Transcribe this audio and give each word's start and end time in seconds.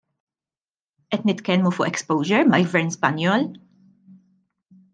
Qed 1.15 1.21
nitkellmu 1.29 1.71
fuq 1.75 1.91
exposure 1.91 2.41
mal-Gvern 2.55 2.91
Spanjol? 2.97 3.45